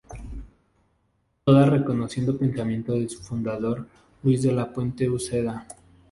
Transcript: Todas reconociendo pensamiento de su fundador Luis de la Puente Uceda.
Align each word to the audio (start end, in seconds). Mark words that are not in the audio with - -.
Todas 1.43 1.69
reconociendo 1.69 2.35
pensamiento 2.35 2.93
de 2.93 3.07
su 3.07 3.21
fundador 3.21 3.85
Luis 4.23 4.41
de 4.41 4.51
la 4.51 4.73
Puente 4.73 5.07
Uceda. 5.07 5.67